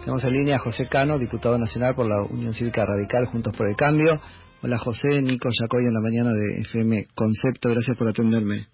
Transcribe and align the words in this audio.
Tenemos 0.00 0.24
en 0.24 0.32
línea 0.32 0.56
a 0.56 0.60
José 0.60 0.86
Cano, 0.86 1.18
diputado 1.18 1.58
nacional 1.58 1.94
por 1.94 2.06
la 2.06 2.22
Unión 2.30 2.54
Cívica 2.54 2.86
Radical 2.86 3.26
Juntos 3.26 3.54
por 3.54 3.68
el 3.68 3.76
Cambio. 3.76 4.18
Hola 4.62 4.78
José, 4.78 5.20
Nico 5.20 5.50
Yacoy 5.50 5.84
en 5.84 5.92
la 5.92 6.00
mañana 6.00 6.32
de 6.32 6.62
FM 6.62 7.06
Concepto, 7.14 7.68
gracias 7.68 7.98
por 7.98 8.08
atenderme. 8.08 8.66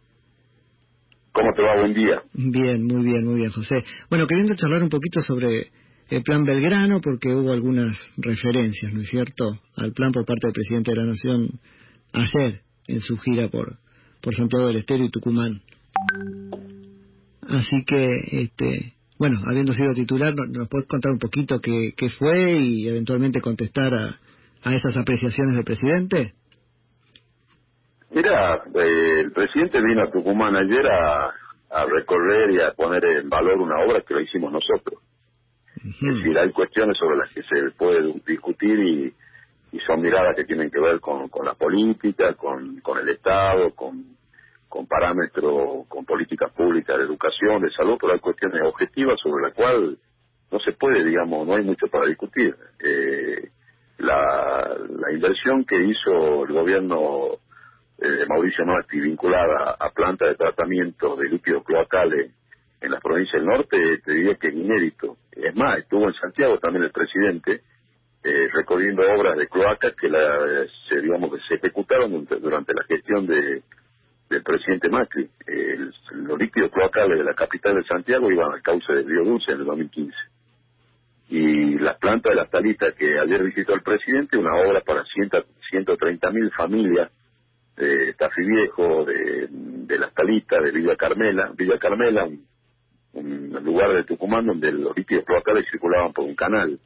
¿Cómo 1.33 1.53
te 1.53 1.63
va? 1.63 1.81
Buen 1.81 1.95
día. 1.95 2.23
Bien, 2.33 2.87
muy 2.87 3.03
bien, 3.03 3.25
muy 3.25 3.35
bien 3.35 3.51
José. 3.51 3.75
Bueno, 4.09 4.29
queriendo 4.29 4.55
charlar 4.55 4.85
un 4.85 4.89
poquito 4.89 5.21
sobre 5.21 5.67
el 6.11 6.23
plan 6.23 6.45
Belgrano, 6.45 7.01
porque 7.01 7.35
hubo 7.35 7.53
algunas 7.53 7.97
referencias, 8.19 8.93
¿no 8.93 9.01
es 9.01 9.09
cierto?, 9.09 9.45
al 9.75 9.93
plan 9.93 10.13
por 10.13 10.25
parte 10.25 10.47
del 10.47 10.55
presidente 10.55 10.93
de 10.93 10.97
la 10.97 11.07
Nación 11.07 11.49
ayer 12.13 12.61
en 12.87 13.01
su 13.01 13.19
gira 13.19 13.49
por, 13.49 13.79
por 14.23 14.33
Santiago 14.33 14.69
del 14.69 14.77
Estero 14.77 15.05
y 15.05 15.11
Tucumán. 15.11 15.61
Así 17.49 17.85
que, 17.85 18.07
este, 18.43 18.96
bueno, 19.19 19.39
habiendo 19.51 19.73
sido 19.73 19.95
titular, 19.95 20.35
¿nos 20.35 20.69
puedes 20.69 20.87
contar 20.87 21.13
un 21.13 21.19
poquito 21.19 21.61
qué, 21.61 21.93
qué 21.97 22.11
fue 22.11 22.53
y 22.59 22.89
eventualmente 22.89 23.41
contestar 23.41 23.93
a, 23.95 24.19
a 24.63 24.75
esas 24.75 24.97
apreciaciones 24.97 25.55
del 25.55 25.65
presidente? 25.65 26.35
Mira, 28.11 28.63
eh, 28.75 29.21
el 29.21 29.33
presidente 29.33 29.81
vino 29.83 30.03
a 30.03 30.11
Tucumán 30.11 30.55
ayer 30.57 30.87
a, 30.87 31.27
a, 31.71 31.85
recorrer 31.87 32.51
y 32.53 32.61
a 32.61 32.73
poner 32.73 33.05
en 33.05 33.29
valor 33.29 33.59
una 33.59 33.85
obra 33.85 34.03
que 34.07 34.15
la 34.15 34.23
hicimos 34.23 34.53
nosotros. 34.53 35.01
Es 35.77 36.01
decir, 36.01 36.39
hay 36.39 36.51
cuestiones 36.51 36.97
sobre 36.97 37.19
las 37.19 37.33
que 37.33 37.43
se 37.43 37.71
puede 37.77 38.15
discutir 38.27 38.79
y, 38.79 39.15
y 39.73 39.81
son 39.81 40.01
miradas 40.01 40.35
que 40.37 40.45
tienen 40.45 40.71
que 40.71 40.81
ver 40.81 41.01
con, 41.01 41.29
con 41.29 41.45
la 41.45 41.55
política, 41.55 42.35
con, 42.35 42.81
con 42.81 42.99
el 42.99 43.09
Estado, 43.09 43.71
con 43.75 44.17
con 44.77 44.87
parámetros, 44.87 45.87
con 45.89 46.05
políticas 46.05 46.53
públicas 46.53 46.99
de 46.99 47.05
educación, 47.05 47.63
de 47.63 47.71
salud, 47.71 47.97
pero 47.99 48.13
hay 48.13 48.21
cuestiones 48.21 48.61
objetivas 48.63 49.19
sobre 49.23 49.45
las 49.45 49.55
cuales 49.55 49.99
no 50.53 50.61
se 50.61 50.73
puede, 50.73 51.03
digamos, 51.03 51.47
no 51.47 51.55
hay 51.55 51.65
mucho 51.65 51.87
para 51.87 52.07
discutir. 52.07 52.55
Eh, 52.79 53.49
la, 53.97 54.77
la 54.79 55.13
inversión 55.15 55.65
que 55.65 55.77
hizo 55.77 56.45
el 56.45 56.53
gobierno 56.53 57.29
eh, 58.03 58.27
Mauricio 58.29 58.67
Macri 58.67 59.01
vinculada 59.01 59.77
a 59.81 59.91
plantas 59.93 60.29
de 60.29 60.35
tratamiento 60.35 61.17
de 61.17 61.31
líquidos 61.31 61.65
cloacales 61.65 62.33
en 62.79 62.91
la 62.91 63.01
provincia 63.01 63.39
del 63.39 63.49
norte, 63.49 63.79
te 64.05 64.13
diría 64.13 64.35
que 64.35 64.49
es 64.49 64.55
inédito. 64.55 65.17
Es 65.33 65.57
más, 65.57 65.79
estuvo 65.79 66.07
en 66.07 66.13
Santiago 66.13 66.59
también 66.59 66.85
el 66.85 66.93
presidente 66.93 67.63
eh, 68.23 68.49
recorriendo 68.53 69.03
obras 69.03 69.39
de 69.39 69.49
cloacas 69.49 69.95
que 69.99 70.11
la, 70.11 70.67
se, 70.87 71.01
digamos 71.01 71.31
se 71.49 71.55
ejecutaron 71.55 72.27
durante 72.27 72.75
la 72.75 72.85
gestión 72.85 73.27
de 73.27 73.63
del 74.29 74.43
presidente 74.43 74.89
Macri. 74.89 75.29
El, 75.47 75.93
los 76.13 76.39
líquidos 76.39 76.71
cloacales 76.71 77.19
de 77.19 77.25
la 77.25 77.35
capital 77.35 77.77
de 77.77 77.85
Santiago 77.85 78.31
iban 78.31 78.53
al 78.53 78.63
cauce 78.63 78.93
del 78.93 79.07
río 79.07 79.25
Dulce 79.25 79.53
en 79.53 79.61
el 79.61 79.65
2015. 79.67 80.17
Y 81.29 81.79
las 81.79 81.99
plantas 81.99 82.31
de 82.31 82.37
las 82.37 82.51
talitas 82.51 82.95
que 82.95 83.19
ayer 83.19 83.43
visitó 83.43 83.75
el 83.75 83.83
presidente, 83.83 84.39
una 84.39 84.55
obra 84.55 84.81
para 84.81 85.03
130 85.05 86.31
mil 86.31 86.51
familias 86.53 87.11
de 87.77 88.15
Tafí 88.15 88.43
Viejo, 88.43 89.05
de, 89.05 89.49
de 89.51 89.99
las 89.99 90.15
talitas, 90.15 90.63
de 90.63 90.71
Villa 90.71 90.97
Carmela, 90.97 91.53
Villa 91.57 91.79
Carmela, 91.79 92.25
un, 92.25 92.47
un 93.13 93.65
lugar 93.65 93.93
de 93.93 94.05
Tucumán 94.05 94.47
donde 94.47 94.71
los 94.73 94.97
líquidos 94.97 95.25
cloacales 95.25 95.69
circulaban 95.71 96.13
por 96.13 96.25
un 96.25 96.35
canal 96.35 96.79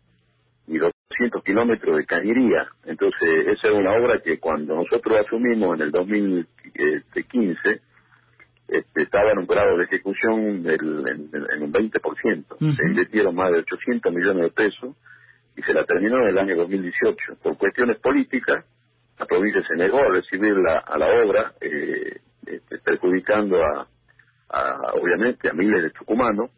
y 0.67 0.79
200 0.79 1.43
kilómetros 1.45 1.97
de 1.97 2.07
cañería. 2.07 2.69
Entonces, 2.85 3.47
esa 3.49 3.69
es 3.69 3.75
una 3.75 3.93
obra 3.93 4.21
que 4.21 4.39
cuando 4.39 4.75
nosotros 4.77 5.19
asumimos 5.27 5.77
en 5.77 5.87
el 5.87 5.91
2015, 5.91 6.49
este, 8.69 9.03
estaba 9.03 9.33
en 9.33 9.39
un 9.39 9.47
grado 9.47 9.77
de 9.77 9.85
ejecución 9.85 10.63
del, 10.63 11.05
en, 11.53 11.63
un 11.63 11.73
20%. 11.73 12.77
Se 12.77 12.87
invirtieron 12.87 13.35
más 13.35 13.51
de 13.51 13.59
800 13.59 14.13
millones 14.13 14.43
de 14.45 14.51
pesos 14.51 14.97
y 15.57 15.63
se 15.63 15.75
la 15.75 15.85
terminó 15.85 16.19
en 16.23 16.29
el 16.29 16.39
año 16.39 16.57
2018. 16.57 17.37
Por 17.43 17.59
cuestiones 17.59 17.99
políticas, 17.99 18.65
la 19.19 19.27
provincia 19.27 19.63
se 19.67 19.77
negó 19.77 19.99
a 19.99 20.09
recibir 20.09 20.55
la, 20.55 20.79
a 20.79 20.99
la 20.99 21.07
obra, 21.07 21.53
eh, 21.61 22.21
este, 22.47 22.79
perjudicando 22.79 23.57
a, 23.63 23.87
a, 24.49 24.93
obviamente, 24.95 25.49
a 25.51 25.53
miles 25.53 25.83
de 25.83 25.91
tucumanos 25.91 26.51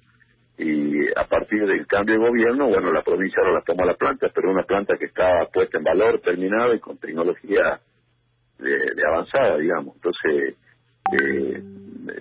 y 0.58 1.08
a 1.16 1.24
partir 1.24 1.66
del 1.66 1.86
cambio 1.86 2.14
de 2.14 2.28
gobierno, 2.28 2.68
bueno, 2.68 2.92
la 2.92 3.02
provincia 3.02 3.40
ahora 3.40 3.54
la 3.54 3.62
tomó 3.62 3.84
la 3.84 3.94
planta, 3.94 4.28
pero 4.34 4.50
una 4.50 4.64
planta 4.64 4.96
que 4.98 5.06
está 5.06 5.46
puesta 5.52 5.78
en 5.78 5.84
valor, 5.84 6.20
terminada 6.20 6.74
y 6.74 6.78
con 6.78 6.98
tecnología 6.98 7.80
de, 8.62 9.02
avanzada, 9.06 9.58
digamos. 9.58 9.96
Entonces, 9.96 10.54
eh, 11.20 11.62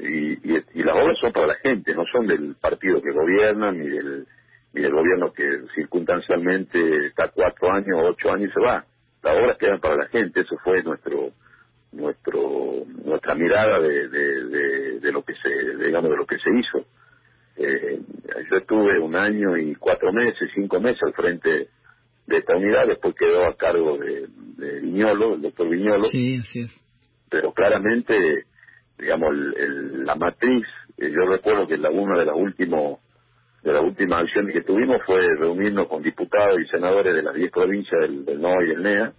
y, 0.01 0.79
y, 0.79 0.83
las 0.83 0.95
obras 0.95 1.17
son 1.19 1.31
para 1.31 1.47
la 1.47 1.55
gente, 1.55 1.93
no 1.93 2.03
son 2.11 2.27
del 2.27 2.55
partido 2.55 3.01
que 3.01 3.11
gobierna, 3.11 3.71
ni 3.71 3.87
del, 3.87 4.27
ni 4.73 4.81
del 4.81 4.91
gobierno 4.91 5.31
que 5.33 5.47
circunstancialmente 5.75 7.07
está 7.07 7.29
cuatro 7.29 7.71
años, 7.71 7.99
ocho 8.03 8.33
años 8.33 8.49
y 8.49 8.53
se 8.53 8.59
va. 8.59 8.85
Las 9.23 9.37
obras 9.37 9.57
quedan 9.57 9.79
para 9.79 9.97
la 9.97 10.07
gente, 10.07 10.41
eso 10.41 10.57
fue 10.63 10.81
nuestro 10.83 11.29
nuestro 11.93 12.85
nuestra 13.03 13.35
mirada 13.35 13.81
de, 13.81 14.07
de, 14.07 15.11
lo 15.11 15.23
que 15.23 15.33
se 15.35 15.83
digamos 15.83 16.09
de 16.09 16.15
lo 16.15 16.25
que 16.25 16.37
se 16.37 16.49
hizo 16.57 16.85
eh, 17.57 17.99
yo 18.49 18.57
estuve 18.57 18.99
un 18.99 19.15
año 19.15 19.57
y 19.57 19.75
cuatro 19.75 20.11
meses, 20.11 20.49
cinco 20.55 20.79
meses 20.79 21.01
al 21.03 21.13
frente 21.13 21.69
de 22.27 22.37
esta 22.37 22.55
unidad, 22.55 22.87
después 22.87 23.13
quedó 23.15 23.45
a 23.45 23.55
cargo 23.55 23.97
de 23.97 24.27
Viñolo, 24.91 25.35
el 25.35 25.41
doctor 25.41 25.69
Viñolo. 25.69 26.03
Sí, 26.05 26.37
así 26.37 26.61
es. 26.61 26.85
Pero 27.29 27.53
claramente, 27.53 28.45
digamos, 28.97 29.29
el, 29.57 30.05
la 30.05 30.15
matriz, 30.15 30.65
eh, 30.97 31.11
yo 31.11 31.25
recuerdo 31.25 31.67
que 31.67 31.77
la, 31.77 31.89
una 31.89 32.17
de 32.17 32.25
las 32.25 32.35
últimos 32.35 32.99
de 33.63 33.73
las 33.73 33.83
últimas 33.83 34.21
acciones 34.21 34.55
que 34.55 34.63
tuvimos 34.63 34.97
fue 35.05 35.21
reunirnos 35.37 35.87
con 35.87 36.01
diputados 36.01 36.59
y 36.59 36.65
senadores 36.67 37.13
de 37.13 37.21
las 37.21 37.35
diez 37.35 37.51
provincias 37.51 38.01
del, 38.01 38.25
del 38.25 38.41
NOA 38.41 38.63
y 38.63 38.67
del 38.69 38.81
NEA, 38.81 39.13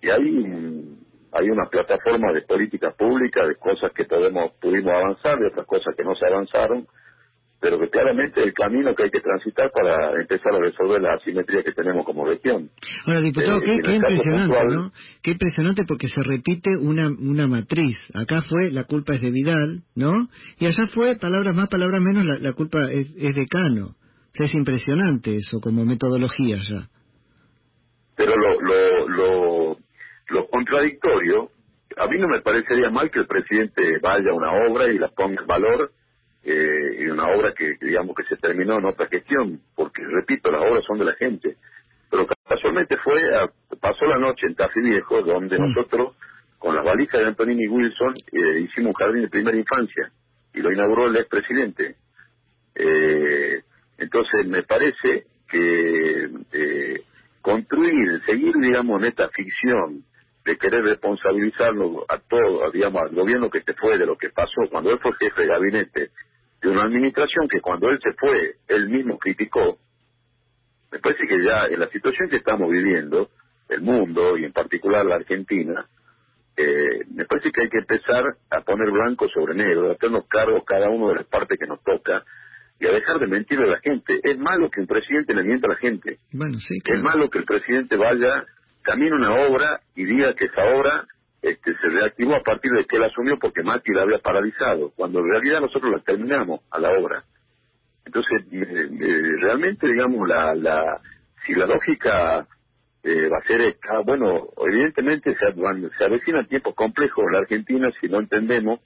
y 0.00 0.10
ahí 0.10 0.98
hay 1.32 1.48
una 1.48 1.66
plataforma 1.70 2.32
de 2.32 2.42
políticas 2.42 2.94
públicas, 2.96 3.46
de 3.46 3.54
cosas 3.54 3.92
que 3.92 4.04
podemos, 4.04 4.52
pudimos 4.60 4.92
avanzar, 4.92 5.38
de 5.38 5.46
otras 5.46 5.66
cosas 5.66 5.94
que 5.96 6.02
no 6.02 6.14
se 6.16 6.26
avanzaron, 6.26 6.86
pero 7.62 7.78
que 7.78 7.88
claramente 7.88 8.42
el 8.42 8.52
camino 8.52 8.92
que 8.92 9.04
hay 9.04 9.10
que 9.10 9.20
transitar 9.20 9.70
para 9.70 10.20
empezar 10.20 10.52
a 10.52 10.58
resolver 10.58 11.00
la 11.00 11.14
asimetría 11.14 11.62
que 11.62 11.70
tenemos 11.70 12.04
como 12.04 12.26
región. 12.26 12.68
Ahora, 13.06 13.20
diputado, 13.20 13.62
eh, 13.62 13.80
qué, 13.84 13.94
impresionante, 13.94 14.56
¿no? 14.68 14.92
Qué 15.22 15.30
impresionante 15.30 15.84
porque 15.86 16.08
se 16.08 16.20
repite 16.22 16.70
una, 16.76 17.06
una 17.06 17.46
matriz. 17.46 17.96
Acá 18.14 18.42
fue 18.42 18.72
la 18.72 18.82
culpa 18.82 19.14
es 19.14 19.22
de 19.22 19.30
Vidal, 19.30 19.84
¿no? 19.94 20.12
Y 20.58 20.66
allá 20.66 20.88
fue, 20.92 21.14
palabras 21.20 21.56
más, 21.56 21.68
palabras 21.68 22.00
menos, 22.02 22.26
la, 22.26 22.52
culpa 22.52 22.80
es, 22.90 23.14
de 23.14 23.46
Cano. 23.46 23.94
O 23.94 24.34
sea, 24.34 24.46
es 24.46 24.54
impresionante 24.54 25.36
eso 25.36 25.60
como 25.60 25.84
metodología 25.84 26.56
ya. 26.56 26.88
Pero 28.16 28.32
lo, 28.34 28.60
lo, 28.60 29.08
lo, 29.08 29.76
lo 30.30 30.48
contradictorio, 30.48 31.50
a 31.96 32.08
mí 32.08 32.18
no 32.18 32.26
me 32.26 32.40
parecería 32.40 32.90
mal 32.90 33.08
que 33.08 33.20
el 33.20 33.26
presidente 33.26 34.00
vaya 34.02 34.32
a 34.32 34.34
una 34.34 34.68
obra 34.68 34.92
y 34.92 34.98
la 34.98 35.10
ponga 35.10 35.40
en 35.40 35.46
valor 35.46 35.92
eh, 36.44 36.96
y 36.98 37.06
una 37.06 37.24
obra 37.26 37.52
que 37.52 37.76
digamos 37.80 38.16
que 38.16 38.24
se 38.24 38.36
terminó 38.36 38.78
en 38.78 38.86
otra 38.86 39.06
gestión, 39.06 39.60
porque 39.76 40.02
repito, 40.04 40.50
las 40.50 40.68
obras 40.68 40.84
son 40.84 40.98
de 40.98 41.04
la 41.04 41.14
gente. 41.14 41.56
Pero 42.10 42.26
casualmente 42.46 42.96
fue, 42.98 43.22
pasó 43.80 44.04
la 44.06 44.18
noche 44.18 44.46
en 44.46 44.54
Tafí 44.54 44.80
Viejo, 44.80 45.22
donde 45.22 45.58
mm. 45.58 45.62
nosotros, 45.62 46.16
con 46.58 46.74
las 46.74 46.84
valijas 46.84 47.20
de 47.20 47.28
Antonini 47.28 47.66
Wilson, 47.68 48.14
eh, 48.32 48.60
hicimos 48.60 48.88
un 48.88 48.94
jardín 48.94 49.22
de 49.22 49.28
primera 49.28 49.56
infancia, 49.56 50.10
y 50.52 50.60
lo 50.60 50.72
inauguró 50.72 51.06
el 51.06 51.16
expresidente. 51.16 51.96
Eh, 52.74 53.62
entonces 53.98 54.46
me 54.46 54.62
parece 54.64 55.26
que 55.48 56.30
eh, 56.52 57.02
construir, 57.40 58.20
seguir, 58.26 58.52
digamos, 58.60 59.00
en 59.00 59.08
esta 59.08 59.28
ficción 59.28 60.04
de 60.44 60.56
querer 60.56 60.82
responsabilizarlo 60.82 62.04
a 62.08 62.18
todo, 62.18 62.70
digamos, 62.72 63.02
al 63.02 63.14
gobierno 63.14 63.48
que 63.48 63.62
se 63.62 63.74
fue 63.74 63.96
de 63.96 64.06
lo 64.06 64.16
que 64.16 64.30
pasó 64.30 64.62
cuando 64.70 64.90
él 64.90 64.98
fue 65.00 65.12
jefe 65.20 65.42
de 65.42 65.48
gabinete 65.48 66.10
de 66.62 66.68
una 66.68 66.84
administración 66.84 67.48
que 67.48 67.60
cuando 67.60 67.88
él 67.88 67.98
se 68.02 68.12
fue, 68.12 68.56
él 68.68 68.88
mismo 68.88 69.18
criticó, 69.18 69.78
me 70.92 70.98
parece 70.98 71.26
que 71.26 71.42
ya 71.42 71.66
en 71.66 71.80
la 71.80 71.88
situación 71.88 72.28
que 72.28 72.36
estamos 72.36 72.70
viviendo, 72.70 73.30
el 73.68 73.80
mundo 73.80 74.36
y 74.36 74.44
en 74.44 74.52
particular 74.52 75.04
la 75.04 75.16
Argentina, 75.16 75.86
eh, 76.56 77.04
me 77.14 77.24
parece 77.24 77.50
que 77.50 77.62
hay 77.62 77.68
que 77.68 77.78
empezar 77.78 78.22
a 78.50 78.60
poner 78.60 78.90
blanco 78.90 79.26
sobre 79.28 79.54
negro, 79.54 79.88
a 79.88 79.94
hacernos 79.94 80.26
cargo 80.28 80.62
cada 80.64 80.90
uno 80.90 81.08
de 81.08 81.16
las 81.16 81.26
partes 81.26 81.58
que 81.58 81.66
nos 81.66 81.82
toca 81.82 82.22
y 82.78 82.86
a 82.86 82.92
dejar 82.92 83.18
de 83.18 83.26
mentirle 83.26 83.64
a 83.64 83.72
la 83.72 83.80
gente. 83.80 84.20
Es 84.22 84.38
malo 84.38 84.70
que 84.70 84.80
un 84.80 84.86
presidente 84.86 85.34
le 85.34 85.44
mienta 85.44 85.68
a 85.68 85.74
la 85.74 85.78
gente. 85.78 86.18
Bueno, 86.32 86.58
sí, 86.58 86.78
Es 86.84 87.02
malo 87.02 87.30
que 87.30 87.38
el 87.38 87.44
presidente 87.44 87.96
vaya, 87.96 88.44
camine 88.82 89.16
una 89.16 89.32
obra 89.48 89.80
y 89.96 90.04
diga 90.04 90.34
que 90.34 90.46
esa 90.46 90.62
obra 90.64 91.06
este, 91.42 91.74
se 91.76 91.88
reactivó 91.88 92.36
a 92.36 92.42
partir 92.42 92.70
de 92.70 92.84
que 92.84 92.96
él 92.96 93.04
asumió 93.04 93.36
porque 93.38 93.64
Macri 93.64 93.94
la 93.94 94.02
había 94.02 94.18
paralizado, 94.18 94.92
cuando 94.94 95.18
en 95.18 95.30
realidad 95.30 95.60
nosotros 95.60 95.90
la 95.90 95.98
terminamos 95.98 96.60
a 96.70 96.78
la 96.78 96.92
obra. 96.92 97.24
Entonces, 98.06 98.44
eh, 98.52 98.62
eh, 98.62 99.36
realmente, 99.40 99.88
digamos, 99.88 100.28
la, 100.28 100.54
la, 100.54 101.00
si 101.44 101.54
la 101.54 101.66
lógica 101.66 102.46
eh, 103.02 103.28
va 103.28 103.38
a 103.38 103.46
ser 103.46 103.60
esta, 103.62 104.00
bueno, 104.04 104.50
evidentemente 104.68 105.34
se, 105.36 105.52
se 105.98 106.04
avecinan 106.04 106.46
tiempos 106.46 106.74
complejos 106.76 107.24
en 107.26 107.32
la 107.32 107.40
Argentina 107.40 107.90
si 108.00 108.08
no 108.08 108.20
entendemos 108.20 108.80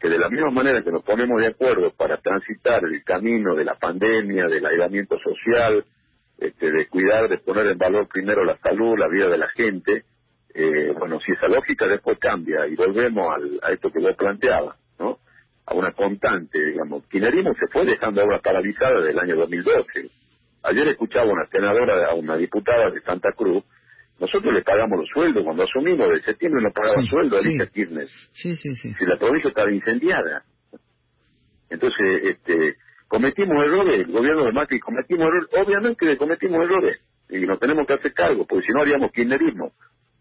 que 0.00 0.08
de 0.08 0.18
la 0.18 0.28
misma 0.28 0.50
manera 0.50 0.82
que 0.82 0.90
nos 0.90 1.04
ponemos 1.04 1.40
de 1.40 1.46
acuerdo 1.46 1.92
para 1.96 2.18
transitar 2.18 2.84
el 2.84 3.02
camino 3.04 3.54
de 3.54 3.64
la 3.64 3.76
pandemia, 3.76 4.46
del 4.46 4.66
aislamiento 4.66 5.16
social, 5.18 5.84
este, 6.38 6.70
de 6.70 6.88
cuidar, 6.88 7.28
de 7.28 7.38
poner 7.38 7.68
en 7.68 7.78
valor 7.78 8.08
primero 8.08 8.44
la 8.44 8.58
salud, 8.58 8.98
la 8.98 9.08
vida 9.08 9.28
de 9.28 9.38
la 9.38 9.48
gente, 9.48 10.04
eh, 10.54 10.92
bueno, 10.98 11.18
si 11.20 11.32
esa 11.32 11.48
lógica 11.48 11.86
después 11.88 12.18
cambia 12.18 12.66
y 12.68 12.76
volvemos 12.76 13.34
al, 13.34 13.60
a 13.62 13.72
esto 13.72 13.90
que 13.90 14.00
yo 14.00 14.14
planteaba, 14.16 14.76
¿no? 14.98 15.18
A 15.66 15.74
una 15.74 15.92
constante, 15.92 16.64
digamos. 16.64 17.06
Kinerismo 17.08 17.52
se 17.54 17.66
fue 17.72 17.84
dejando 17.84 18.22
obras 18.22 18.40
paralizadas 18.40 18.98
desde 18.98 19.10
el 19.10 19.18
año 19.18 19.36
2012. 19.36 20.10
Ayer 20.62 20.88
escuchaba 20.88 21.30
una 21.30 21.46
senadora, 21.46 22.10
a 22.10 22.14
una 22.14 22.36
diputada 22.36 22.90
de 22.90 23.00
Santa 23.00 23.32
Cruz, 23.36 23.64
nosotros 24.20 24.54
le 24.54 24.62
pagamos 24.62 25.00
los 25.00 25.08
sueldos 25.08 25.42
cuando 25.42 25.64
asumimos 25.64 26.08
de 26.10 26.22
septiembre 26.22 26.62
no 26.62 26.70
pagaba 26.72 27.02
sueldo 27.02 27.36
a 27.36 27.40
Alicia 27.40 27.66
Kirchner. 27.66 28.06
Sí, 28.32 28.56
sí, 28.56 28.74
sí. 28.76 28.94
Si 28.96 29.04
la 29.04 29.16
provincia 29.16 29.48
estaba 29.48 29.72
incendiada. 29.72 30.44
Entonces, 31.68 32.20
este, 32.22 32.76
cometimos 33.08 33.56
errores, 33.64 34.00
el 34.00 34.12
gobierno 34.12 34.44
de 34.44 34.52
Macri 34.52 34.78
cometimos 34.78 35.26
errores, 35.26 35.48
obviamente 35.66 36.16
cometimos 36.16 36.64
errores 36.64 37.00
y 37.28 37.40
nos 37.40 37.58
tenemos 37.58 37.86
que 37.86 37.94
hacer 37.94 38.12
cargo, 38.12 38.46
porque 38.46 38.66
si 38.66 38.72
no 38.72 38.82
haríamos 38.82 39.10
kirchnerismo. 39.10 39.72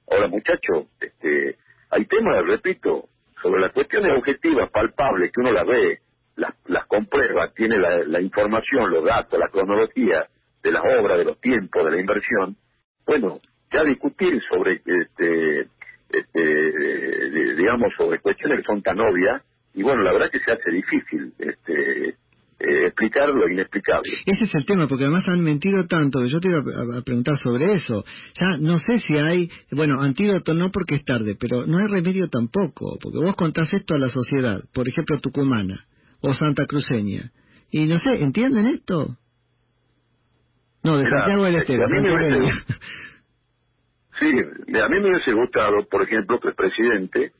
Ahora, 0.09 0.27
muchachos, 0.27 0.87
este, 0.99 1.57
hay 1.89 2.05
temas, 2.05 2.45
repito, 2.45 3.09
sobre 3.41 3.61
las 3.61 3.71
cuestiones 3.71 4.17
objetivas, 4.17 4.69
palpables, 4.71 5.31
que 5.31 5.41
uno 5.41 5.51
las 5.51 5.67
ve, 5.67 5.99
las, 6.35 6.53
las 6.65 6.85
comprueba, 6.85 7.51
tiene 7.53 7.77
la, 7.77 8.03
la 8.05 8.21
información, 8.21 8.89
los 8.89 9.03
datos, 9.03 9.39
la 9.39 9.49
cronología 9.49 10.27
de 10.63 10.71
las 10.71 10.83
obras, 10.99 11.17
de 11.19 11.25
los 11.25 11.39
tiempos, 11.39 11.83
de 11.85 11.91
la 11.91 11.99
inversión. 11.99 12.55
Bueno, 13.05 13.39
ya 13.71 13.83
discutir 13.83 14.41
sobre, 14.49 14.81
este, 14.85 15.67
este, 16.09 17.55
digamos, 17.55 17.93
sobre 17.97 18.19
cuestiones 18.19 18.59
que 18.59 18.65
son 18.65 18.81
tan 18.81 18.99
obvias, 18.99 19.41
y 19.73 19.83
bueno, 19.83 20.03
la 20.03 20.13
verdad 20.13 20.31
que 20.31 20.39
se 20.39 20.51
hace 20.51 20.71
difícil 20.71 21.33
este, 21.39 22.15
eh, 22.63 22.87
explicar 22.87 23.27
lo 23.29 23.49
inexplicable. 23.49 24.13
Ese 24.25 24.45
es 24.45 24.55
el 24.55 24.65
tema, 24.65 24.87
porque 24.87 25.03
además 25.03 25.25
han 25.27 25.41
mentido 25.41 25.85
tanto 25.85 26.19
que 26.21 26.29
yo 26.29 26.39
te 26.39 26.49
iba 26.49 26.59
a, 26.59 27.01
preguntar 27.01 27.35
sobre 27.37 27.73
eso. 27.73 28.05
Ya 28.39 28.57
no 28.59 28.77
sé 28.77 28.99
si 28.99 29.17
hay, 29.17 29.49
bueno, 29.71 29.99
antídoto 29.99 30.53
no 30.53 30.71
porque 30.71 30.95
es 30.95 31.03
tarde, 31.03 31.35
pero 31.37 31.65
no 31.65 31.79
hay 31.79 31.87
remedio 31.87 32.27
tampoco, 32.29 32.97
porque 33.01 33.19
vos 33.19 33.35
contás 33.35 33.73
esto 33.73 33.95
a 33.95 33.99
la 33.99 34.07
sociedad, 34.07 34.63
por 34.73 34.87
ejemplo, 34.87 35.19
tucumana 35.19 35.85
o 36.21 36.33
santa 36.33 36.65
cruceña, 36.65 37.31
y 37.69 37.85
no 37.85 37.97
sé, 37.97 38.09
¿entienden 38.21 38.67
esto? 38.67 39.17
No, 40.83 40.97
de 40.97 41.09
Santiago 41.09 41.43
del 41.43 41.55
Estero, 41.55 41.83
Sí, 44.19 44.27
a 44.27 44.87
mí 44.89 44.99
me 45.01 45.09
hubiese 45.09 45.33
gustado, 45.33 45.85
por 45.89 46.03
ejemplo, 46.03 46.39
que 46.39 46.49
el 46.49 46.55
presidente, 46.55 47.31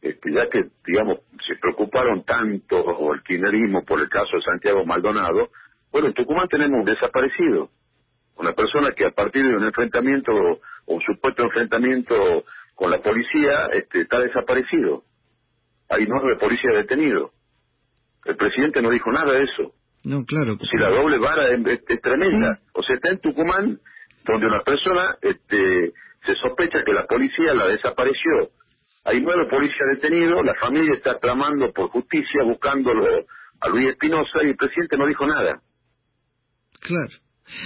este, 0.00 0.32
ya 0.32 0.48
que, 0.48 0.66
digamos, 0.86 1.20
se 1.46 1.56
preocuparon 1.56 2.24
tanto 2.24 3.12
el 3.12 3.22
kirchnerismo 3.22 3.84
por 3.84 4.00
el 4.00 4.08
caso 4.08 4.36
de 4.36 4.42
Santiago 4.42 4.84
Maldonado, 4.84 5.50
bueno, 5.90 6.08
en 6.08 6.14
Tucumán 6.14 6.48
tenemos 6.48 6.80
un 6.80 6.84
desaparecido, 6.84 7.70
una 8.36 8.52
persona 8.52 8.92
que 8.92 9.06
a 9.06 9.10
partir 9.10 9.42
de 9.42 9.56
un 9.56 9.64
enfrentamiento 9.64 10.32
o 10.32 10.94
un 10.94 11.00
supuesto 11.00 11.42
enfrentamiento 11.42 12.44
con 12.74 12.90
la 12.90 13.02
policía 13.02 13.66
este, 13.72 14.02
está 14.02 14.20
desaparecido. 14.20 15.02
Hay 15.88 16.06
nueve 16.06 16.36
policías 16.38 16.74
detenidos. 16.74 17.32
El 18.24 18.36
presidente 18.36 18.82
no 18.82 18.90
dijo 18.90 19.10
nada 19.10 19.32
de 19.32 19.42
eso. 19.42 19.72
No, 20.04 20.24
claro. 20.24 20.56
Si 20.70 20.76
la 20.78 20.90
doble 20.90 21.18
vara 21.18 21.46
es, 21.48 22.00
tremenda. 22.02 22.60
O 22.74 22.82
sea, 22.82 22.96
está 22.96 23.10
en 23.10 23.20
Tucumán 23.20 23.80
donde 24.24 24.46
una 24.46 24.62
persona 24.62 25.16
este, 25.22 25.92
se 26.24 26.34
sospecha 26.36 26.84
que 26.84 26.92
la 26.92 27.06
policía 27.06 27.54
la 27.54 27.66
desapareció. 27.66 28.50
Hay 29.08 29.22
nueve 29.22 29.46
policías 29.48 29.88
detenidos, 29.94 30.44
la 30.44 30.54
familia 30.56 30.92
está 30.94 31.18
clamando 31.18 31.72
por 31.72 31.88
justicia, 31.88 32.42
buscándolo 32.44 33.06
a 33.60 33.68
Luis 33.70 33.88
Espinosa 33.88 34.42
y 34.44 34.48
el 34.48 34.56
presidente 34.56 34.98
no 34.98 35.06
dijo 35.06 35.26
nada. 35.26 35.62
Claro. 36.80 37.14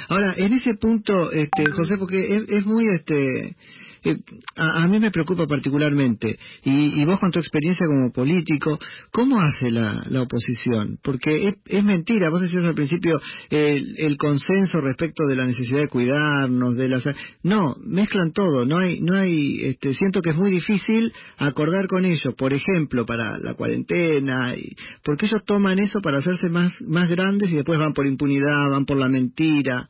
Ahora, 0.09 0.35
en 0.37 0.53
ese 0.53 0.75
punto, 0.81 1.33
este, 1.33 1.69
José, 1.73 1.97
porque 1.99 2.19
es, 2.19 2.49
es 2.49 2.65
muy, 2.65 2.85
este, 2.95 3.57
eh, 4.05 4.19
a, 4.57 4.87
mí 4.89 4.99
me 4.99 5.11
preocupa 5.11 5.47
particularmente, 5.47 6.39
y, 6.65 7.05
vos 7.05 7.19
con 7.19 7.31
tu 7.31 7.39
experiencia 7.39 7.87
como 7.87 8.13
político, 8.13 8.79
¿cómo 9.13 9.41
hace 9.41 9.71
la, 9.71 10.05
oposición? 10.21 10.99
Porque 11.03 11.55
es, 11.65 11.85
mentira, 11.85 12.29
vos 12.31 12.41
decías 12.41 12.65
al 12.65 12.75
principio 12.75 13.21
el, 13.51 14.17
consenso 14.17 14.81
respecto 14.81 15.25
de 15.27 15.37
la 15.37 15.47
necesidad 15.47 15.81
de 15.81 15.89
cuidarnos, 15.89 16.77
de 16.77 16.89
las... 16.89 17.05
No, 17.43 17.77
mezclan 17.85 18.33
todo, 18.33 18.67
no 18.67 18.79
hay, 18.79 19.01
no 19.01 19.17
hay, 19.17 19.65
este, 19.65 19.95
siento 19.95 20.21
que 20.21 20.31
es 20.31 20.37
muy 20.37 20.51
difícil 20.51 21.13
acordar 21.39 21.87
con 21.87 22.05
ellos, 22.05 22.35
por 22.37 22.53
ejemplo, 22.53 23.07
para 23.07 23.39
la 23.39 23.55
cuarentena, 23.55 24.55
y, 24.57 24.75
porque 25.05 25.27
ellos 25.27 25.43
toman 25.45 25.79
eso 25.79 26.01
para 26.03 26.19
hacerse 26.19 26.49
más, 26.49 26.73
más 26.83 27.09
grandes 27.09 27.53
y 27.53 27.57
después 27.57 27.79
van 27.79 27.93
por 27.93 28.07
impunidad, 28.07 28.71
van 28.71 28.85
por 28.85 28.97
la 28.97 29.09
mentira. 29.09 29.89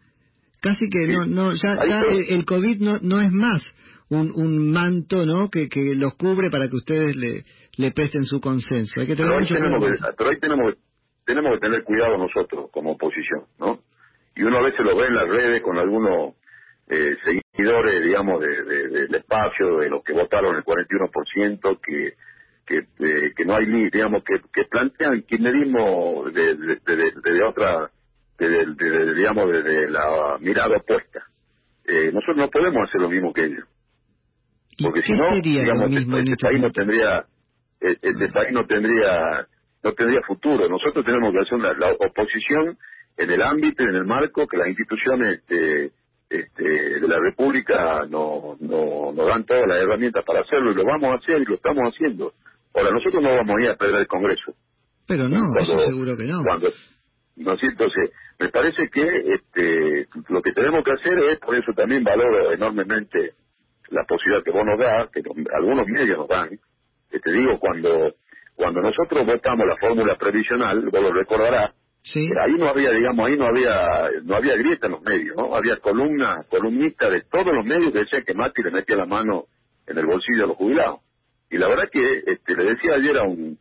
Casi 0.61 0.89
que 0.89 1.09
no 1.09 1.27
no 1.27 1.55
ya, 1.55 1.75
ya 1.89 2.03
el, 2.29 2.45
covid 2.45 2.81
no 2.81 2.99
no 3.03 3.21
es 3.21 3.33
más 3.33 3.65
un, 4.15 4.33
un 4.35 4.71
manto 4.71 5.25
¿no? 5.27 5.49
que, 5.51 5.69
que 5.69 5.95
los 5.95 6.15
cubre 6.15 6.51
para 6.51 6.69
que 6.69 6.77
ustedes 6.77 7.17
le, 7.17 7.45
le 7.77 7.93
presten 7.93 8.25
su 8.25 8.41
consenso. 8.41 9.01
Hay 9.01 9.07
que 9.07 9.17
tener 9.17 9.31
pero, 9.31 9.41
ahí 9.41 9.49
tenemos 9.49 9.85
que, 9.85 10.15
pero 10.17 10.31
ahí 10.31 10.37
tenemos, 10.39 10.75
tenemos 11.25 11.53
que 11.55 11.61
tener 11.61 11.85
cuidado 11.85 12.19
nosotros 12.19 12.71
como 12.71 12.93
oposición, 12.93 13.45
¿no? 13.59 13.81
Y 14.35 14.43
uno 14.45 14.59
a 14.59 14.63
veces 14.63 14.81
lo 14.81 14.97
ve 14.97 15.07
en 15.07 15.15
las 15.15 15.29
redes 15.29 15.63
con 15.63 15.77
algunos 15.79 16.35
eh, 16.89 17.17
seguidores, 17.23 18.03
digamos, 18.03 18.41
de, 18.41 18.65
del 18.89 19.15
espacio, 19.15 19.79
de 19.79 19.91
los 19.91 20.03
que 20.03 20.13
votaron 20.13 20.57
el 20.57 20.65
41%, 20.65 21.81
que 21.81 22.15
que, 22.65 22.79
eh, 22.79 23.33
que 23.37 23.45
no 23.45 23.57
hay 23.57 23.67
digamos, 23.67 24.23
que, 24.25 24.41
que 24.53 24.65
plantean 24.65 25.23
kirchnerismo 25.23 26.25
de, 26.33 26.55
de, 26.55 26.77
de, 26.77 27.45
otra, 27.45 27.91
de, 28.39 29.15
digamos, 29.15 29.51
desde 29.51 29.91
la 29.91 30.39
mirada 30.41 30.77
opuesta. 30.77 31.25
Eh, 31.85 32.13
nosotros 32.13 32.37
no 32.37 32.49
podemos 32.49 32.89
hacer 32.89 33.01
lo 33.01 33.11
mismo 33.11 33.33
que 33.33 33.45
ellos 33.45 33.67
porque 34.81 35.03
si 35.03 35.13
no 35.13 35.35
digamos 35.41 35.93
este, 35.93 36.19
este 36.19 36.37
país 36.37 36.61
no 36.61 36.71
tendría 36.71 37.25
e, 37.81 37.97
este 38.01 38.29
país 38.33 38.53
no 38.53 38.65
tendría 38.67 39.47
no 39.83 39.93
tendría 39.93 40.21
futuro. 40.27 40.69
Nosotros 40.69 41.05
tenemos 41.05 41.33
que 41.33 41.41
hacer 41.41 41.79
la 41.79 41.93
oposición 41.93 42.79
en 43.17 43.31
el 43.31 43.43
ámbito 43.43 43.83
en 43.83 43.97
el 43.97 44.05
marco 44.05 44.47
que 44.47 44.57
las 44.57 44.69
instituciones 44.69 45.41
este, 45.41 45.93
este, 46.31 46.65
de 46.65 47.09
la 47.09 47.19
república 47.19 48.07
no, 48.09 48.57
no 48.61 49.13
nos 49.13 49.27
dan 49.27 49.45
todas 49.45 49.67
las 49.67 49.79
herramientas 49.79 50.25
para 50.25 50.41
hacerlo 50.41 50.73
y 50.73 50.75
lo 50.77 50.85
vamos 50.85 51.13
a 51.13 51.17
hacer 51.17 51.43
y 51.43 51.45
lo 51.45 51.57
estamos 51.57 51.93
haciendo. 51.93 52.33
Ahora 52.75 52.91
nosotros 52.91 53.23
no 53.23 53.31
vamos 53.31 53.57
a 53.57 53.63
ir 53.63 53.71
a 53.71 53.77
perder 53.77 54.01
el 54.01 54.07
congreso. 54.07 54.55
Pero 55.07 55.29
no 55.29 55.41
eso 55.61 55.79
seguro 55.79 56.17
que 56.17 56.25
no. 56.25 56.41
cuando 56.43 56.71
no 57.37 57.53
entonces 57.61 58.11
me 58.39 58.49
parece 58.49 58.89
que 58.89 59.03
este 59.03 60.07
lo 60.29 60.41
que 60.43 60.53
tenemos 60.53 60.85
que 60.85 60.93
hacer 60.93 61.19
es 61.31 61.39
por 61.39 61.55
eso 61.55 61.73
también 61.75 62.05
valoro 62.05 62.53
enormemente 62.53 63.35
la 63.93 64.05
posibilidad 64.05 64.45
que 64.45 64.51
vos 64.51 64.65
nos 64.65 64.79
das, 64.79 65.11
que 65.11 65.23
algunos 65.55 65.87
medios 65.87 66.19
nos 66.19 66.29
dan, 66.29 66.49
que 67.11 67.19
te 67.21 67.33
digo, 67.33 67.59
cuando 67.59 68.15
cuando 68.55 68.81
nosotros 68.83 69.25
votamos 69.27 69.67
la 69.67 69.77
fórmula 69.77 70.17
previsional, 70.17 70.89
vos 70.91 71.03
lo 71.03 71.13
recordarás, 71.13 71.75
ahí 72.15 72.55
no 72.59 72.69
había, 72.69 72.91
digamos, 72.91 73.27
ahí 73.27 73.37
no 73.37 73.47
había 73.47 74.21
no 74.25 74.37
había 74.37 74.57
grieta 74.57 74.87
en 74.87 74.93
los 74.93 75.03
medios, 75.03 75.37
¿no? 75.37 75.55
Había 75.55 75.77
columnas, 75.79 76.47
columnistas 76.49 77.11
de 77.11 77.23
todos 77.23 77.53
los 77.53 77.65
medios 77.65 77.93
que 77.93 78.01
decían 78.01 78.25
que 78.27 78.35
Mati 78.35 78.63
le 78.63 78.71
metía 78.71 78.97
la 78.97 79.07
mano 79.07 79.45
en 79.87 79.99
el 79.99 80.07
bolsillo 80.07 80.45
a 80.45 80.49
los 80.49 80.57
jubilados. 80.57 81.01
Y 81.51 81.59
la 81.59 81.69
verdad 81.69 81.85
que 81.91 82.23
este, 82.27 82.57
le 82.57 82.65
decía 82.75 82.95
ayer 82.97 83.17
a 83.19 83.25
un, 83.25 83.59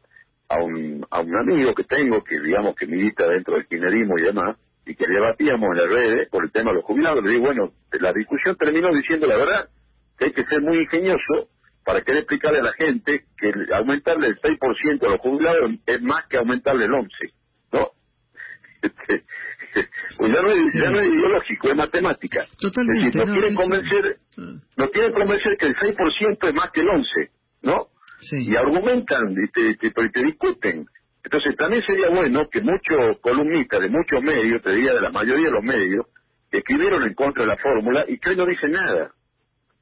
a 0.49 0.63
un, 0.63 1.05
a 1.09 1.21
un 1.21 1.35
amigo 1.35 1.73
que 1.73 1.83
tengo, 1.83 2.23
que 2.23 2.39
digamos 2.39 2.75
que 2.75 2.87
milita 2.87 3.27
dentro 3.27 3.55
del 3.55 3.67
kirchnerismo 3.67 4.17
y 4.17 4.23
demás, 4.23 4.57
y 4.85 4.95
que 4.95 5.07
debatíamos 5.07 5.69
en 5.71 5.77
las 5.77 5.89
redes 5.93 6.29
por 6.29 6.43
el 6.43 6.51
tema 6.51 6.71
de 6.71 6.77
los 6.77 6.85
jubilados, 6.85 7.23
le 7.23 7.31
digo, 7.31 7.45
bueno, 7.45 7.71
la 7.99 8.11
discusión 8.13 8.55
terminó 8.55 8.93
diciendo 8.93 9.27
la 9.27 9.37
verdad, 9.37 9.69
hay 10.25 10.33
que 10.33 10.45
ser 10.45 10.61
muy 10.61 10.77
ingenioso 10.77 11.49
para 11.83 12.01
querer 12.01 12.19
explicarle 12.19 12.59
a 12.59 12.63
la 12.63 12.73
gente 12.73 13.25
que 13.37 13.73
aumentarle 13.73 14.27
el 14.27 14.39
6% 14.39 15.05
a 15.05 15.09
los 15.09 15.19
jubilados 15.19 15.71
es 15.85 16.01
más 16.01 16.27
que 16.27 16.37
aumentarle 16.37 16.85
el 16.85 16.91
11%, 16.91 17.07
¿no? 17.73 17.91
Este, 19.73 19.89
pues 20.17 20.31
ya 20.33 20.41
no, 20.41 20.51
es, 20.51 20.73
ya 20.73 20.89
no 20.89 20.99
es 20.99 21.07
ideológico, 21.07 21.69
es 21.69 21.75
matemática. 21.75 22.45
Totalmente. 22.59 23.07
Es 23.07 23.13
decir, 23.13 23.25
nos 23.25 23.35
quieren 23.35 23.55
convencer, 23.55 24.17
ah. 24.37 24.41
nos 24.77 24.89
quieren 24.91 25.13
convencer 25.13 25.57
que 25.57 25.65
el 25.67 25.75
6% 25.75 26.47
es 26.47 26.53
más 26.53 26.71
que 26.71 26.81
el 26.81 26.87
11%, 26.87 27.29
¿no? 27.63 27.87
Sí. 28.19 28.49
Y 28.49 28.55
argumentan 28.55 29.31
y 29.31 29.47
te, 29.47 29.75
te, 29.75 29.91
te, 29.91 30.23
discuten. 30.23 30.85
Entonces 31.23 31.55
también 31.55 31.83
sería 31.83 32.09
bueno 32.09 32.47
que 32.51 32.61
muchos 32.61 33.19
columnistas 33.21 33.81
de 33.81 33.89
muchos 33.89 34.21
medios, 34.21 34.61
te 34.61 34.71
diría 34.71 34.93
de 34.93 35.01
la 35.01 35.11
mayoría 35.11 35.45
de 35.45 35.51
los 35.51 35.63
medios, 35.63 36.05
escribieron 36.51 37.03
en 37.03 37.13
contra 37.13 37.43
de 37.43 37.49
la 37.49 37.57
fórmula 37.57 38.05
y 38.07 38.17
que 38.19 38.31
hoy 38.31 38.35
no 38.35 38.45
dicen 38.45 38.71
nada 38.71 39.11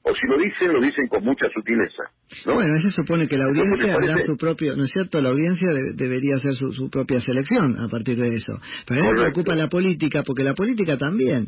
o 0.03 0.15
si 0.15 0.27
lo 0.27 0.38
dicen, 0.38 0.74
lo 0.74 0.82
dicen 0.82 1.08
con 1.08 1.24
mucha 1.24 1.48
sutileza. 1.53 2.03
¿no? 2.46 2.56
Bueno, 2.56 2.79
se 2.82 2.91
supone 2.91 3.27
que 3.27 3.38
la 3.38 3.46
audiencia 3.46 3.96
hará 3.96 4.20
su 4.22 4.38
propio, 4.38 4.75
¿no 4.75 4.84
es 4.84 4.91
cierto? 4.91 5.22
La 5.22 5.29
audiencia 5.29 5.70
debería 5.96 6.38
hacer 6.38 6.53
su, 6.53 6.89
propia 6.89 7.22
selección 7.22 7.75
a 7.79 7.89
partir 7.89 8.18
de 8.18 8.27
eso. 8.36 8.53
Pero 8.88 9.01
a 9.01 9.03
mí 9.03 9.10
me 9.10 9.22
preocupa 9.22 9.56
la 9.56 9.68
política, 9.68 10.24
porque 10.24 10.44
la 10.44 10.53
política 10.53 10.98
también, 10.98 11.48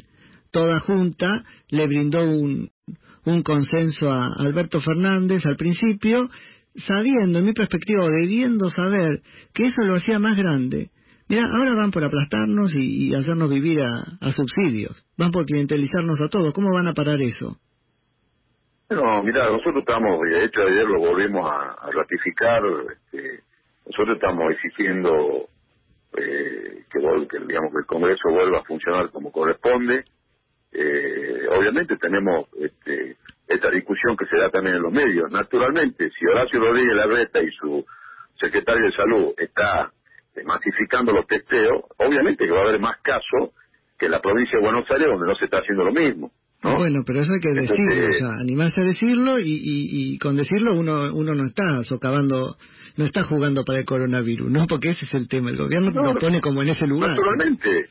toda 0.52 0.80
junta, 0.80 1.44
le 1.70 1.88
brindó 1.88 2.26
un, 2.26 2.70
un 3.26 3.44
consenso 3.44 4.12
a 4.12 4.28
Alberto 4.38 4.80
Fernández 4.82 5.42
al 5.46 5.56
principio, 5.56 6.30
sabiendo, 6.76 7.40
en 7.40 7.46
mi 7.46 7.54
perspectiva, 7.54 8.06
debiendo 8.22 8.70
saber 8.70 9.22
que 9.54 9.66
eso 9.66 9.82
lo 9.84 9.96
hacía 9.96 10.20
más 10.20 10.38
grande 10.38 10.92
Mira, 11.32 11.48
ahora 11.50 11.74
van 11.76 11.92
por 11.92 12.04
aplastarnos 12.04 12.76
y, 12.76 13.16
hacernos 13.16 13.50
vivir 13.50 13.80
a, 13.80 14.32
subsidios. 14.34 15.02
Van 15.18 15.32
por 15.32 15.46
clientelizarnos 15.46 16.20
a 16.20 16.28
todos. 16.28 16.54
¿Cómo 16.54 16.74
van 16.74 16.90
a 16.90 16.94
parar 16.94 17.22
eso? 17.22 17.58
No, 18.92 19.24
mira, 19.24 19.50
nosotros 19.50 19.86
estamos, 19.88 20.20
de 20.30 20.44
hecho 20.44 20.64
ayer 20.64 20.84
lo 20.84 21.00
volvimos 21.00 21.50
a, 21.50 21.90
ratificar, 21.94 22.62
este, 22.92 23.40
nosotros 23.86 24.18
estamos 24.18 24.52
exigiendo 24.52 25.48
eh, 26.18 26.84
que, 26.92 27.00
que, 27.30 27.40
digamos, 27.46 27.72
que 27.72 27.80
el 27.80 27.86
Congreso 27.86 28.30
vuelva 28.30 28.60
a 28.60 28.64
funcionar 28.64 29.10
como 29.12 29.32
corresponde. 29.32 30.04
Eh, 30.74 31.48
obviamente 31.58 31.96
tenemos 31.96 32.48
este, 32.60 33.16
esta 33.48 33.72
discusión 33.72 34.18
que 34.18 34.26
se 34.26 34.38
da 34.38 34.50
también 34.50 34.76
en 34.76 34.82
los 34.82 34.92
medios. 34.92 35.32
Naturalmente, 35.32 36.12
si 36.12 36.26
Horacio 36.26 36.60
Rodríguez 36.60 36.94
Larreta 36.94 37.42
y 37.42 37.50
su 37.52 37.86
secretario 38.42 38.88
de 38.88 38.92
Salud 38.92 39.34
está 39.38 39.90
eh, 40.36 40.44
masificando 40.44 41.14
los 41.14 41.28
testeos, 41.28 41.86
obviamente 41.96 42.46
que 42.46 42.52
va 42.52 42.60
a 42.60 42.68
haber 42.68 42.82
más 42.82 42.98
casos 43.02 43.52
que 43.98 44.08
en 44.08 44.12
la 44.12 44.22
provincia 44.22 44.60
de 44.60 44.66
Buenos 44.66 44.92
Aires 44.92 45.08
donde 45.08 45.28
no 45.28 45.36
se 45.36 45.46
está 45.46 45.60
haciendo 45.60 45.86
lo 45.86 45.94
mismo. 45.94 46.30
Bueno, 46.64 47.02
pero 47.06 47.22
eso 47.22 47.32
hay 47.34 47.40
que 47.40 47.60
decirlo, 47.60 48.10
o 48.10 48.14
sea, 48.14 48.28
animarse 48.40 48.82
a 48.82 48.84
decirlo 48.84 49.40
y, 49.40 49.62
y, 49.64 50.18
con 50.20 50.36
decirlo 50.36 50.76
uno 50.76 51.12
uno 51.14 51.34
no 51.34 51.48
está 51.48 51.84
socavando, 51.84 52.56
no 52.98 53.06
está 53.06 53.24
jugando 53.24 53.66
para 53.66 53.80
el 53.80 53.86
coronavirus, 53.86 54.52
¿no? 54.52 54.68
Porque 54.68 54.92
ese 54.92 55.06
es 55.06 55.14
el 55.16 55.28
tema, 55.28 55.50
el 55.50 55.58
gobierno 55.58 55.90
lo 55.90 56.20
pone 56.20 56.40
como 56.40 56.62
en 56.62 56.70
ese 56.70 56.86
lugar. 56.86 57.18
Naturalmente, 57.18 57.90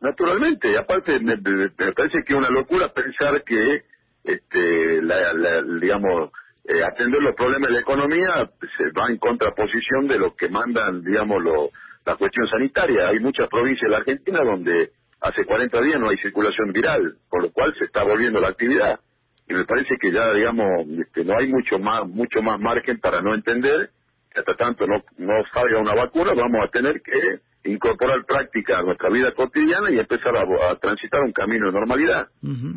naturalmente, 0.00 0.76
aparte 0.76 1.20
me, 1.20 1.36
parece 1.38 2.24
que 2.24 2.32
es 2.32 2.38
una 2.38 2.50
locura 2.50 2.92
pensar 2.92 3.44
que, 3.44 3.82
este, 4.24 5.02
la, 5.02 5.62
digamos, 5.80 6.30
eh, 6.64 6.82
atender 6.84 7.22
los 7.22 7.36
problemas 7.36 7.68
de 7.68 7.74
la 7.74 7.80
economía 7.80 8.50
se 8.76 8.84
va 8.98 9.10
en 9.10 9.18
contraposición 9.18 10.08
de 10.08 10.18
lo 10.18 10.34
que 10.34 10.48
mandan, 10.48 11.02
digamos, 11.02 11.40
lo, 11.40 11.70
la 12.04 12.16
cuestión 12.16 12.48
sanitaria. 12.48 13.08
Hay 13.08 13.20
muchas 13.20 13.48
provincias 13.48 13.82
de 13.82 13.90
la 13.90 13.98
Argentina 13.98 14.40
donde 14.44 14.90
hace 15.22 15.44
40 15.44 15.80
días 15.80 16.00
no 16.00 16.10
hay 16.10 16.16
circulación 16.18 16.72
viral, 16.72 17.16
por 17.30 17.42
lo 17.42 17.52
cual 17.52 17.74
se 17.78 17.84
está 17.84 18.04
volviendo 18.04 18.40
la 18.40 18.48
actividad. 18.48 19.00
Y 19.48 19.54
me 19.54 19.64
parece 19.64 19.96
que 19.98 20.12
ya, 20.12 20.32
digamos, 20.32 20.68
este, 20.98 21.24
no 21.24 21.34
hay 21.38 21.48
mucho 21.48 21.78
más, 21.78 22.06
mucho 22.08 22.42
más 22.42 22.60
margen 22.60 22.98
para 23.00 23.20
no 23.20 23.34
entender 23.34 23.90
que 24.30 24.40
hasta 24.40 24.54
tanto 24.54 24.86
no, 24.86 25.02
no 25.18 25.34
salga 25.52 25.80
una 25.80 25.94
vacuna, 25.94 26.32
vamos 26.34 26.60
a 26.66 26.70
tener 26.70 27.02
que 27.02 27.70
incorporar 27.70 28.24
práctica 28.24 28.78
a 28.78 28.82
nuestra 28.82 29.10
vida 29.10 29.32
cotidiana 29.32 29.90
y 29.90 29.98
empezar 29.98 30.34
a, 30.36 30.76
transitar 30.76 31.20
un 31.20 31.32
camino 31.32 31.66
de 31.66 31.72
normalidad. 31.72 32.28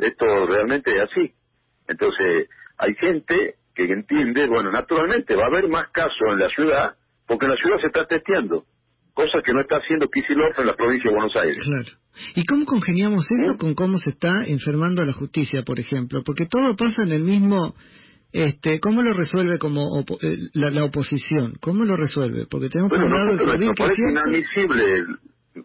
Esto 0.01 0.45
realmente 0.47 0.95
es 0.95 1.09
así. 1.09 1.33
Entonces, 1.87 2.49
hay 2.77 2.93
gente 2.95 3.55
que 3.73 3.83
entiende, 3.85 4.47
bueno, 4.47 4.71
naturalmente 4.71 5.35
va 5.35 5.43
a 5.43 5.47
haber 5.47 5.67
más 5.69 5.89
casos 5.89 6.27
en 6.31 6.39
la 6.39 6.49
ciudad, 6.49 6.95
porque 7.25 7.45
en 7.45 7.51
la 7.51 7.57
ciudad 7.57 7.79
se 7.79 7.87
está 7.87 8.05
testeando 8.05 8.65
cosa 9.15 9.41
que 9.41 9.53
no 9.53 9.61
está 9.61 9.77
haciendo 9.77 10.07
Kicillof 10.09 10.59
en 10.59 10.67
la 10.67 10.75
provincia 10.75 11.09
de 11.09 11.15
Buenos 11.15 11.35
Aires. 11.37 11.63
Claro. 11.63 12.04
¿Y 12.35 12.45
cómo 12.45 12.65
congeniamos 12.65 13.27
eso 13.31 13.57
con 13.57 13.73
cómo 13.75 13.97
se 13.97 14.11
está 14.11 14.45
enfermando 14.45 15.03
la 15.03 15.13
justicia, 15.13 15.63
por 15.63 15.79
ejemplo? 15.79 16.23
Porque 16.23 16.45
todo 16.45 16.75
pasa 16.75 17.03
en 17.03 17.11
el 17.11 17.23
mismo... 17.23 17.75
Este, 18.31 18.81
¿Cómo 18.81 19.01
lo 19.01 19.13
resuelve 19.13 19.57
como 19.57 20.03
eh, 20.21 20.37
la, 20.55 20.83
oposición? 20.83 21.53
¿Cómo 21.61 21.85
lo 21.85 21.95
resuelve? 21.95 22.45
Porque 22.49 22.67
tenemos 22.67 22.89
bueno, 22.89 23.07
nosotros, 23.07 23.59
nos 23.61 23.75
parece 23.77 24.01
inadmisible, 24.09 25.05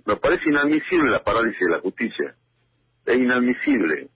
nos 0.06 0.20
parece 0.20 0.50
inadmisible 0.50 1.10
la 1.10 1.24
parálisis 1.24 1.58
de 1.58 1.74
la 1.74 1.80
justicia. 1.80 2.34
Es 3.06 3.18
inadmisible. 3.18 4.10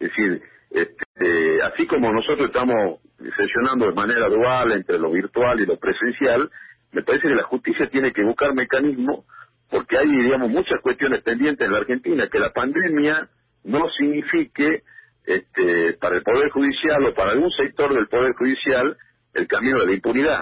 Es 0.00 0.08
decir, 0.08 0.42
este, 0.70 1.62
así 1.62 1.86
como 1.86 2.12
nosotros 2.12 2.48
estamos 2.48 2.98
sesionando 3.36 3.86
de 3.86 3.94
manera 3.94 4.28
dual 4.30 4.72
entre 4.72 4.98
lo 4.98 5.12
virtual 5.12 5.60
y 5.60 5.66
lo 5.66 5.78
presencial, 5.78 6.50
me 6.90 7.02
parece 7.02 7.28
que 7.28 7.36
la 7.36 7.44
justicia 7.44 7.88
tiene 7.88 8.12
que 8.12 8.24
buscar 8.24 8.52
mecanismos 8.52 9.26
porque 9.70 9.98
hay, 9.98 10.08
digamos, 10.08 10.50
muchas 10.50 10.78
cuestiones 10.80 11.22
pendientes 11.22 11.66
en 11.66 11.72
la 11.72 11.78
Argentina, 11.78 12.28
que 12.30 12.38
la 12.38 12.52
pandemia 12.52 13.28
no 13.64 13.82
signifique 13.98 14.82
este, 15.24 15.94
para 16.00 16.16
el 16.16 16.22
Poder 16.22 16.50
Judicial 16.50 17.04
o 17.06 17.14
para 17.14 17.32
algún 17.32 17.50
sector 17.50 17.92
del 17.94 18.06
Poder 18.06 18.32
Judicial 18.38 18.96
el 19.34 19.46
camino 19.48 19.80
de 19.80 19.86
la 19.86 19.94
impunidad 19.94 20.40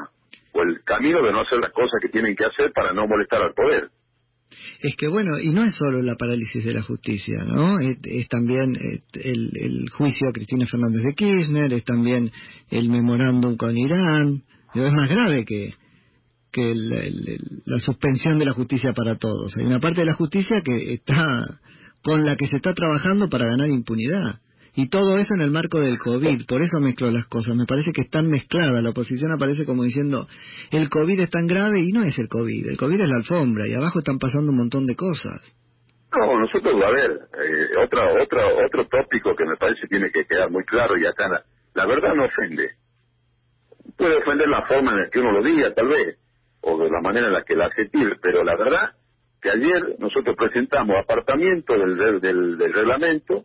o 0.52 0.62
el 0.62 0.83
camino 0.85 1.23
de 1.25 1.33
no 1.33 1.40
hacer 1.40 1.59
las 1.59 1.73
cosas 1.73 2.00
que 2.00 2.09
tienen 2.09 2.37
que 2.37 2.45
hacer 2.45 2.73
para 2.73 2.93
no 2.93 3.07
molestar 3.07 3.43
al 3.43 3.54
poder. 3.54 3.90
Es 4.81 4.95
que 4.97 5.09
bueno, 5.09 5.40
y 5.40 5.49
no 5.49 5.64
es 5.64 5.75
solo 5.75 6.00
la 6.00 6.14
parálisis 6.14 6.64
de 6.64 6.75
la 6.75 6.83
justicia, 6.83 7.45
¿no? 7.45 7.81
Es, 7.81 8.28
también 8.28 8.71
el, 8.76 9.50
el, 9.54 9.90
juicio 9.90 10.28
a 10.28 10.33
Cristina 10.33 10.64
Fernández 10.66 11.02
de 11.02 11.14
Kirchner, 11.14 11.73
es 11.73 11.85
también 11.85 12.31
el 12.71 12.88
memorándum 12.88 13.57
con 13.57 13.76
Irán, 13.76 14.45
es 14.75 14.93
más 14.93 15.11
grave 15.11 15.45
que, 15.45 15.75
que 16.54 16.73
la 17.66 17.80
suspensión 17.80 18.38
de 18.38 18.44
la 18.44 18.52
justicia 18.52 18.92
para 18.94 19.18
todos. 19.18 19.52
Hay 19.58 19.66
una 19.66 19.80
parte 19.80 20.02
de 20.02 20.06
la 20.06 20.14
justicia 20.14 20.62
que 20.64 20.94
está 20.94 21.58
con 22.00 22.25
la 22.25 22.37
que 22.37 22.46
se 22.46 22.56
está 22.56 22.73
trabajando 22.75 23.28
para 23.28 23.46
ganar 23.46 23.68
impunidad. 23.68 24.38
Y 24.76 24.88
todo 24.88 25.18
eso 25.18 25.34
en 25.34 25.40
el 25.40 25.50
marco 25.50 25.80
del 25.80 25.99
COVID. 25.99 26.46
Por 26.46 26.62
eso 26.62 26.78
mezclo 26.80 27.11
las 27.11 27.26
cosas. 27.26 27.56
Me 27.56 27.64
parece 27.66 27.92
que 27.92 28.02
están 28.02 28.28
mezcladas. 28.28 28.82
La 28.82 28.90
oposición 28.90 29.32
aparece 29.32 29.64
como 29.64 29.82
diciendo, 29.82 30.28
el 30.70 30.88
COVID 30.88 31.20
es 31.20 31.30
tan 31.30 31.46
grave 31.46 31.82
y 31.82 31.92
no 31.92 32.02
es 32.02 32.16
el 32.18 32.28
COVID. 32.28 32.70
El 32.70 32.76
COVID 32.76 33.00
es 33.00 33.08
la 33.08 33.16
alfombra 33.16 33.66
y 33.66 33.75
abajo 33.75 33.99
están 33.99 34.18
pasando 34.18 34.52
un 34.52 34.58
montón 34.58 34.87
de 34.87 34.94
cosas. 34.94 35.56
No, 36.12 36.38
nosotros, 36.38 36.75
a 36.75 36.90
ver, 36.90 37.11
eh, 37.11 37.82
otra, 37.82 38.02
otra, 38.23 38.46
otro 38.66 38.87
tópico 38.87 39.34
que 39.34 39.44
me 39.44 39.56
parece 39.56 39.88
tiene 39.88 40.11
que 40.11 40.25
quedar 40.25 40.50
muy 40.50 40.64
claro 40.64 40.96
y 40.96 41.06
acá 41.06 41.28
la, 41.28 41.42
la 41.75 41.87
verdad 41.87 42.14
no 42.14 42.26
ofende. 42.26 42.70
Puede 43.96 44.18
ofender 44.18 44.49
la 44.49 44.66
forma 44.66 44.92
en 44.92 44.99
la 44.99 45.11
que 45.11 45.18
uno 45.18 45.32
lo 45.32 45.42
diga, 45.42 45.73
tal 45.75 45.88
vez 45.88 46.18
o 46.64 46.78
de 46.78 46.90
la 46.90 47.00
manera 47.00 47.26
en 47.26 47.33
la 47.33 47.44
que 47.44 47.54
la 47.54 47.66
hace 47.66 47.90
pero 48.23 48.42
la 48.42 48.56
verdad 48.56 48.92
que 49.40 49.50
ayer 49.50 49.97
nosotros 49.99 50.35
presentamos 50.37 50.97
apartamiento 50.97 51.75
del, 51.76 52.21
del, 52.21 52.56
del, 52.59 52.73
reglamento 52.73 53.44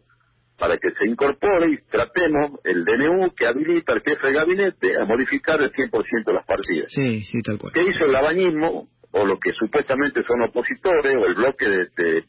para 0.58 0.78
que 0.78 0.92
se 0.92 1.08
incorpore 1.08 1.72
y 1.72 1.78
tratemos 1.90 2.60
el 2.64 2.86
DNU 2.86 3.34
que 3.36 3.46
habilita 3.46 3.94
al 3.94 4.02
jefe 4.02 4.28
de 4.28 4.34
gabinete 4.34 5.02
a 5.02 5.06
modificar 5.06 5.62
el 5.62 5.72
100% 5.72 6.26
de 6.26 6.34
las 6.34 6.46
partidas. 6.46 6.88
Sí, 6.90 7.22
sí, 7.24 7.40
tal 7.44 7.60
cual. 7.60 7.74
¿Qué 7.74 7.82
hizo 7.82 8.06
el 8.06 8.14
labañismo, 8.14 8.88
o 9.12 9.26
lo 9.26 9.38
que 9.40 9.52
supuestamente 9.54 10.24
son 10.24 10.42
opositores, 10.44 11.16
o 11.16 11.26
el 11.26 11.36
bloque 11.36 11.68
de, 11.68 11.86
de 11.98 12.24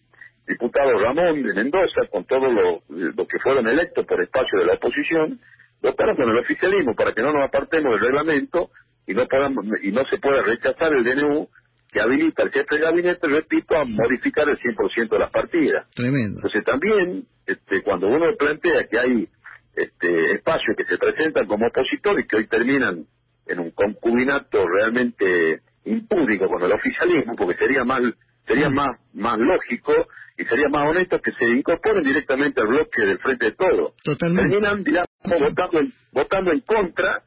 diputado 0.48 0.98
Ramón 0.98 1.42
de 1.42 1.54
Mendoza, 1.54 2.06
con 2.10 2.24
todos 2.24 2.52
lo, 2.52 2.82
lo 2.88 3.26
que 3.26 3.38
fueron 3.38 3.68
electos 3.68 4.04
por 4.04 4.20
espacio 4.20 4.60
de 4.60 4.66
la 4.66 4.74
oposición, 4.74 5.38
votaron 5.80 6.16
con 6.16 6.28
el 6.28 6.38
oficialismo 6.38 6.94
para 6.94 7.12
que 7.12 7.22
no 7.22 7.32
nos 7.32 7.48
apartemos 7.48 7.92
del 7.92 8.00
reglamento 8.00 8.70
y 9.10 9.14
no 9.14 9.26
podamos, 9.26 9.64
y 9.82 9.90
no 9.90 10.04
se 10.04 10.18
puede 10.18 10.40
rechazar 10.42 10.94
el 10.94 11.02
DNU 11.02 11.48
que 11.90 12.00
habilita 12.00 12.44
al 12.44 12.52
jefe 12.52 12.76
de 12.76 12.80
gabinete, 12.80 13.26
repito, 13.26 13.76
a 13.76 13.84
modificar 13.84 14.48
el 14.48 14.56
100% 14.56 15.08
de 15.08 15.18
las 15.18 15.32
partidas. 15.32 15.90
Tremendo. 15.90 16.36
Entonces 16.36 16.62
también, 16.62 17.24
este, 17.44 17.82
cuando 17.82 18.06
uno 18.06 18.26
plantea 18.38 18.86
que 18.86 18.98
hay 19.00 19.28
este, 19.74 20.36
espacios 20.36 20.76
que 20.76 20.84
se 20.84 20.96
presentan 20.96 21.48
como 21.48 21.66
opositores 21.66 22.24
que 22.28 22.36
hoy 22.36 22.46
terminan 22.46 23.04
en 23.46 23.58
un 23.58 23.72
concubinato 23.72 24.64
realmente 24.64 25.62
impúdico 25.84 26.46
con 26.46 26.62
el 26.62 26.70
oficialismo, 26.70 27.34
porque 27.34 27.58
sería 27.58 27.82
más 27.82 27.98
sería 28.46 28.68
más 28.70 28.96
más 29.12 29.38
lógico 29.38 29.92
y 30.38 30.44
sería 30.44 30.68
más 30.70 30.88
honesto 30.88 31.20
que 31.20 31.32
se 31.32 31.52
incorporen 31.52 32.04
directamente 32.04 32.60
al 32.60 32.68
bloque 32.68 33.04
del 33.04 33.18
frente 33.18 33.46
de 33.46 33.52
todo. 33.52 33.94
Totalmente. 34.04 34.50
Terminan, 34.50 34.84
digamos, 34.84 35.08
votando 35.24 35.80
votando 36.12 36.52
en 36.52 36.60
contra 36.60 37.22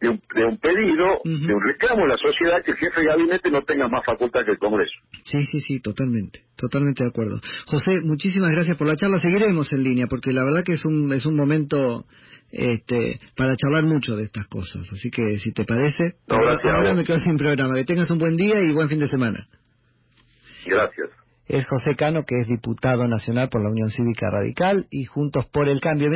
de 0.00 0.08
un, 0.08 0.20
de 0.34 0.44
un 0.44 0.58
pedido, 0.58 1.04
de 1.24 1.54
un 1.54 1.62
reclamo 1.62 2.02
de 2.02 2.08
la 2.08 2.18
sociedad 2.18 2.62
que 2.64 2.70
el 2.70 2.76
jefe 2.76 3.00
de 3.00 3.06
gabinete 3.06 3.50
no 3.50 3.62
tenga 3.62 3.88
más 3.88 4.04
facultad 4.04 4.44
que 4.44 4.52
el 4.52 4.58
Congreso. 4.58 4.94
Sí, 5.24 5.40
sí, 5.44 5.60
sí, 5.60 5.80
totalmente, 5.80 6.44
totalmente 6.56 7.02
de 7.02 7.10
acuerdo. 7.10 7.40
José, 7.66 8.00
muchísimas 8.02 8.50
gracias 8.50 8.76
por 8.76 8.86
la 8.86 8.96
charla. 8.96 9.18
Seguiremos 9.20 9.72
en 9.72 9.82
línea 9.82 10.06
porque 10.08 10.32
la 10.32 10.44
verdad 10.44 10.62
que 10.64 10.74
es 10.74 10.84
un, 10.84 11.12
es 11.12 11.26
un 11.26 11.36
momento 11.36 12.04
este, 12.50 13.20
para 13.36 13.56
charlar 13.56 13.84
mucho 13.84 14.16
de 14.16 14.24
estas 14.24 14.46
cosas. 14.46 14.90
Así 14.92 15.10
que 15.10 15.22
si 15.38 15.52
te 15.52 15.64
parece, 15.64 16.14
ahora 16.28 16.94
me 16.94 17.04
quedo 17.04 17.18
sin 17.18 17.36
programa. 17.36 17.74
Que 17.74 17.84
tengas 17.84 18.10
un 18.10 18.18
buen 18.18 18.36
día 18.36 18.60
y 18.60 18.72
buen 18.72 18.88
fin 18.88 19.00
de 19.00 19.08
semana. 19.08 19.48
Gracias. 20.64 21.10
Es 21.46 21.66
José 21.66 21.96
Cano, 21.96 22.24
que 22.26 22.38
es 22.40 22.46
diputado 22.46 23.08
nacional 23.08 23.48
por 23.48 23.62
la 23.62 23.70
Unión 23.70 23.88
Cívica 23.88 24.30
Radical 24.30 24.86
y 24.90 25.04
Juntos 25.06 25.46
por 25.46 25.66
el 25.68 25.80
Cambio. 25.80 26.10